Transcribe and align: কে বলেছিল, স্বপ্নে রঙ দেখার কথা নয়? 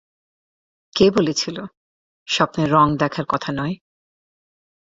কে 0.95 1.05
বলেছিল, 1.11 1.57
স্বপ্নে 2.27 2.63
রঙ 2.65 2.87
দেখার 2.97 3.25
কথা 3.25 3.51
নয়? 3.51 3.75